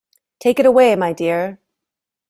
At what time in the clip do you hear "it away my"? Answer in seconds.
0.59-1.13